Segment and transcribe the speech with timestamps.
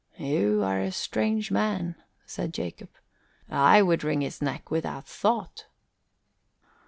[0.17, 1.93] "You are a strange man,"
[2.25, 2.89] said Jacob.
[3.51, 5.67] "I would wring his neck without thought."